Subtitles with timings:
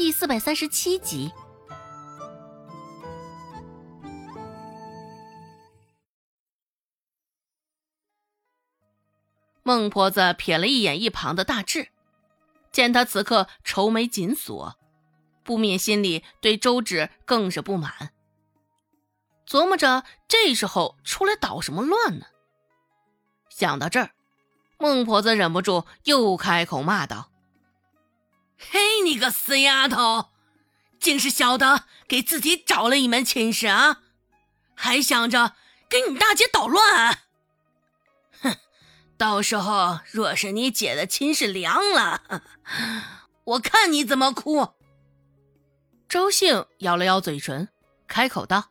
[0.00, 1.30] 第四百三十七集。
[9.62, 11.90] 孟婆子瞥了一眼一旁的大志，
[12.72, 14.78] 见他此刻愁眉紧锁，
[15.44, 18.14] 不免心里对周芷更是不满，
[19.46, 22.24] 琢磨着这时候出来捣什么乱呢？
[23.50, 24.12] 想到这儿，
[24.78, 27.29] 孟婆子忍不住又开口骂道
[28.68, 30.30] ：“嘿，你个死丫头，
[30.98, 34.02] 竟是晓得给自己找了一门亲事啊，
[34.74, 35.54] 还想着
[35.88, 37.20] 给你大姐捣乱！
[38.42, 38.56] 哼！”
[39.16, 42.42] 到时候若是你姐的亲事凉了，
[43.44, 44.68] 我看你怎么哭。
[46.08, 47.68] 周兴咬了咬嘴唇，
[48.06, 48.70] 开口道：“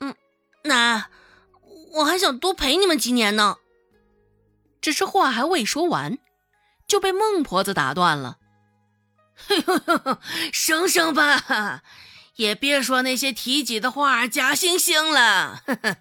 [0.00, 0.14] 嗯，
[0.64, 1.08] 那
[1.92, 3.56] 我还想多陪你们几年呢。”
[4.82, 6.18] 只是话还未说完，
[6.86, 8.38] 就被孟婆子打断了
[10.52, 11.82] ：“省省吧，
[12.36, 15.96] 也别说那些提己的话，假惺惺了。”呵呵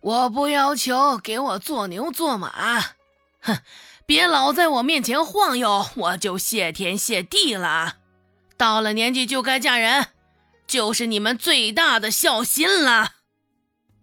[0.00, 2.80] 我不要求给我做牛做马，
[3.40, 3.58] 哼！
[4.06, 7.96] 别老在我面前晃悠，我就谢天谢地了。
[8.56, 10.06] 到了年纪就该嫁人，
[10.66, 13.14] 就是你们最大的孝心了。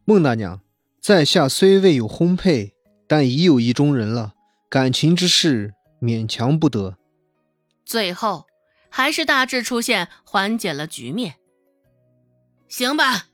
[0.04, 0.60] 孟大娘，
[1.02, 2.74] 在下虽未有婚配，
[3.08, 4.34] 但已有意中人了，
[4.70, 6.98] 感情之事勉强不得。
[7.86, 8.48] 最后，
[8.90, 11.40] 还是大致出现，缓解了局面。
[12.68, 13.28] 行吧，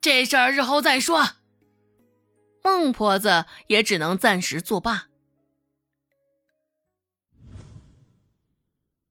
[0.00, 1.36] 这事儿日后再说。
[2.62, 5.06] 孟婆子也只能暂时作罢。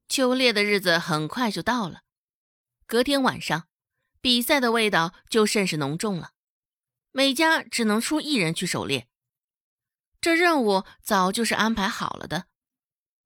[0.09, 2.01] 秋猎的日子很快就到了，
[2.85, 3.67] 隔天晚上，
[4.19, 6.31] 比赛的味道就甚是浓重了。
[7.11, 9.07] 每家只能出一人去狩猎，
[10.19, 12.47] 这任务早就是安排好了的，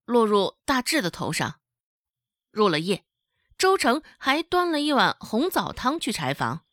[0.09, 1.59] 落入大志的头上。
[2.49, 3.05] 入了夜，
[3.59, 6.65] 周成还端了一碗红枣汤去柴房。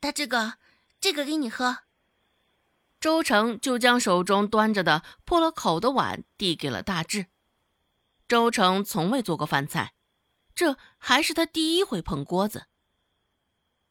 [0.00, 0.54] 大志哥，
[1.00, 1.84] 这个给你喝。
[2.98, 7.26] 周成就将手中端着的破了口的碗递给了大志。
[8.26, 9.94] 周成从未做过饭菜，
[10.56, 12.66] 这还是他第一回碰锅子。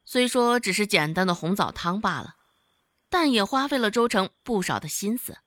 [0.04, 2.36] 虽说只是简单的红枣汤罢了，
[3.08, 5.38] 但也花费了周成不少的心思。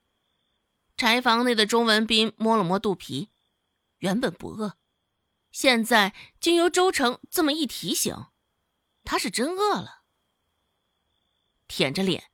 [0.96, 3.30] 柴房内的钟文斌摸了摸肚皮，
[3.98, 4.76] 原本不饿，
[5.50, 8.26] 现在经由周成这么一提醒，
[9.04, 10.02] 他是真饿了。
[11.66, 12.24] 舔着脸。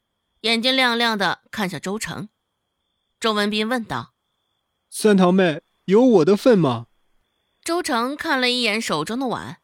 [0.42, 2.28] 眼睛亮亮的看向周成，
[3.18, 4.14] 周文斌问道
[4.88, 6.86] ：“三堂妹，有我的份吗？”
[7.60, 9.60] 周成看了一眼手中的碗，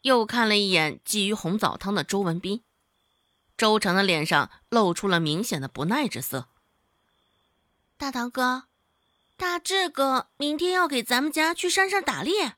[0.00, 2.64] 又看了一眼觊觎红枣汤的周文斌，
[3.58, 6.48] 周成的脸上露出了明显的不耐之色。
[8.04, 8.64] 大堂哥，
[9.38, 12.56] 大志哥明天要给咱们家去山上打猎，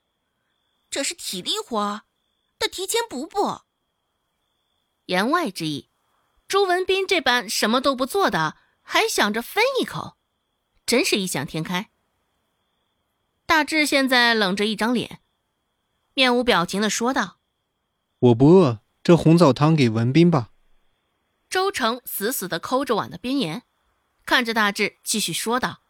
[0.91, 2.03] 这是体力活，
[2.59, 3.61] 得提前补补。
[5.05, 5.89] 言外之意。
[6.49, 10.17] 朱文斌这般什么都不做的，还想着分一口，
[10.85, 11.93] 真是异想天开。
[13.47, 15.21] 大志现在冷着一张脸，
[16.15, 17.39] 面无表情的说道
[18.19, 20.51] ：“我不饿，这红枣汤给文斌吧。”
[21.49, 23.63] 周成死死的抠着碗的边沿，
[24.27, 25.83] 看着大志继续说道：“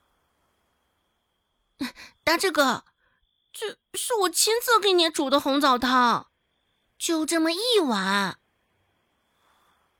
[2.22, 2.84] 大志哥，
[3.50, 6.30] 这是我亲自给你煮的红枣汤，
[6.98, 8.38] 就这么一碗。”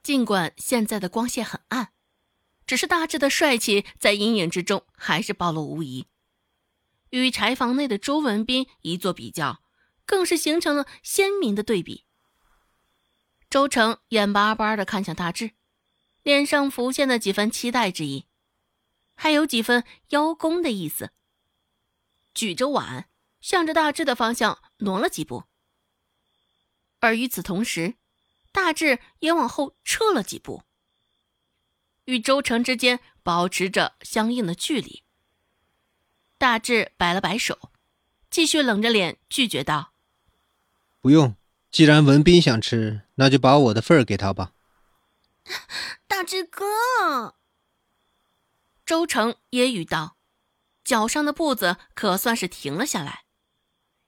[0.05, 1.93] 尽管现在的光线很暗，
[2.67, 6.07] 只是大志的帅气在阴影之中还是暴露无遗。
[7.11, 9.63] 与柴房内的周文斌一做比较，
[10.05, 12.05] 更是形成了鲜明的对比。
[13.49, 15.53] 周成眼巴巴的看向大志，
[16.27, 18.27] 脸上浮现了几分期待之意，
[19.15, 21.13] 还有几分邀功的意思。
[22.35, 23.09] 举着碗，
[23.41, 25.45] 向着大志的方向挪了几步，
[26.99, 27.95] 而与此同时。
[28.51, 30.65] 大志也往后撤了几步，
[32.07, 35.05] 与周成之间保持着相应的距离。
[36.39, 37.71] 大志摆了摆手，
[38.31, 39.93] 继续冷着脸拒绝道
[41.01, 41.37] ：“不用，
[41.71, 44.55] 既然文斌想吃，那就把我的份儿给他吧。”
[46.09, 47.37] 大志哥，
[48.85, 50.17] 周成揶揄道，
[50.85, 53.25] 脚上的步子可算是停了下来，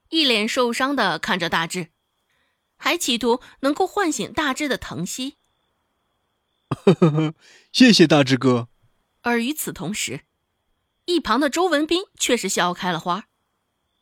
[0.09, 1.91] 一脸受伤的看着大志。
[2.81, 5.37] 还企图能够唤醒大志的疼惜。
[6.69, 7.33] 呵呵呵，
[7.73, 8.69] 谢谢大志哥。
[9.21, 10.21] 而与此同时，
[11.03, 13.25] 一旁的周文斌却是笑开了花，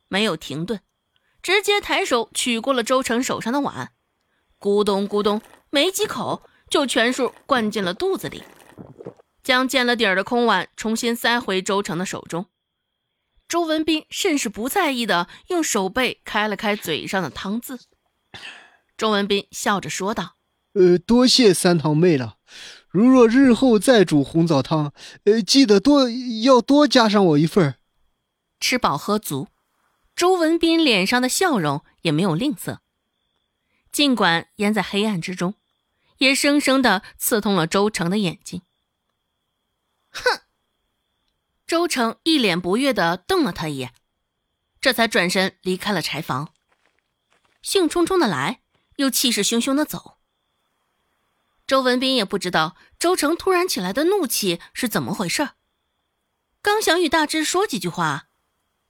[0.08, 0.84] 没有停顿，
[1.42, 3.94] 直接抬手取过了周成手上的碗，
[4.60, 5.42] 咕咚咕咚，
[5.72, 8.44] 没几口就全数灌进了肚子里，
[9.44, 12.48] 将见了底儿的空碗重新塞回周成的手中。
[13.48, 17.80] 周文斌甚是不在意的用手背开了开嘴上的汤渍。
[18.98, 20.36] 周文斌笑着说道
[20.74, 22.38] ：“呃，多谢三堂妹了。
[22.90, 24.92] 如若日后再煮红枣汤，
[25.24, 26.10] 呃，记得多
[26.44, 27.76] 要多加上我一份。”
[28.60, 29.48] 吃饱喝足，
[30.16, 32.80] 周文斌脸上的笑容也没有吝啬。
[33.92, 35.54] 尽管淹在黑暗之中，
[36.18, 38.62] 也生生的刺痛了周成的眼睛。
[40.12, 40.42] 哼！
[41.66, 43.94] 周成一脸不悦的瞪了他一眼，
[44.80, 46.54] 这才转身离开了柴房，
[47.62, 48.62] 兴冲冲的来，
[48.96, 50.18] 又气势汹汹的走。
[51.68, 55.50] 周文斌也不知道周成突然起来的怒气是怎么回事，
[56.62, 58.30] 刚想与大志说几句话，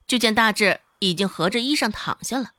[0.06, 2.52] 就见大志已经合着衣裳躺下了。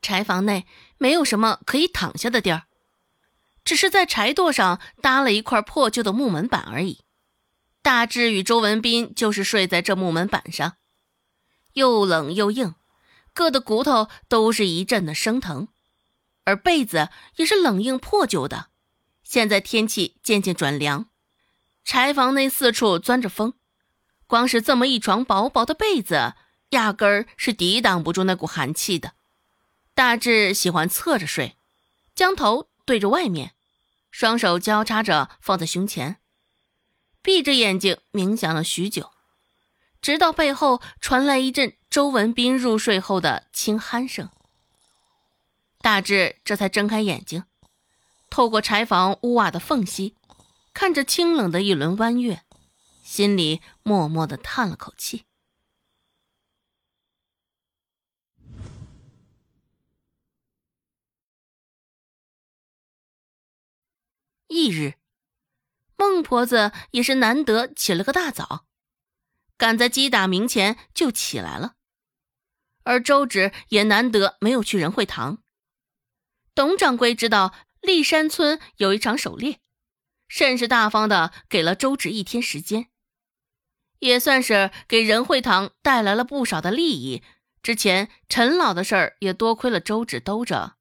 [0.00, 0.66] 柴房内
[0.98, 2.66] 没有什么可以躺下的地儿，
[3.64, 7.00] 只是在柴垛上搭了一块破旧的木门板而已。
[7.82, 10.76] 大志与周文斌就是睡在这木门板上，
[11.72, 12.74] 又冷又硬，
[13.34, 15.68] 硌得骨头都是一阵的生疼，
[16.44, 18.66] 而被子也是冷硬破旧的。
[19.24, 21.06] 现在天气渐渐转凉，
[21.84, 23.54] 柴房内四处钻着风，
[24.26, 26.34] 光是这么一床薄薄的被子，
[26.70, 29.14] 压根儿是抵挡不住那股寒气的。
[29.94, 31.56] 大志喜欢侧着睡，
[32.14, 33.54] 将头对着外面，
[34.10, 36.18] 双手交叉着放在胸前，
[37.22, 39.12] 闭着眼睛冥想了许久，
[40.02, 44.28] 直到背后传来一阵周文斌入睡后的轻鼾声。
[45.80, 47.44] 大志这才睁开眼睛，
[48.28, 50.14] 透过柴房屋瓦的缝隙，
[50.74, 52.42] 看着清冷的一轮弯月，
[53.02, 55.24] 心里默默的叹了口气。
[64.52, 64.94] 翌日，
[65.96, 68.66] 孟婆子也是难得起了个大早，
[69.56, 71.76] 赶在鸡打鸣前就起来了。
[72.84, 75.42] 而周芷也难得没有去仁惠堂。
[76.54, 79.60] 董掌柜知道立山村有一场狩猎，
[80.28, 82.90] 甚是大方的给了周芷一天时间，
[84.00, 87.22] 也算是给仁惠堂带来了不少的利益。
[87.62, 90.76] 之前陈老的事儿也多亏了周芷兜着。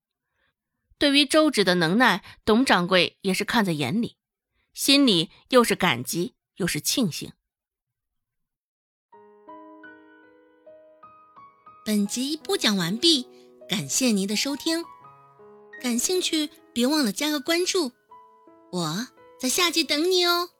[1.01, 4.17] 对于周芷的能耐，董掌柜也是看在眼里，
[4.71, 7.33] 心里又是感激又是庆幸。
[11.83, 13.27] 本集播讲完毕，
[13.67, 14.85] 感谢您的收听。
[15.81, 17.93] 感兴趣，别忘了加个关注，
[18.71, 19.07] 我
[19.39, 20.51] 在下集等你哦。